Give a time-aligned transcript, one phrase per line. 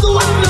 [0.00, 0.47] the one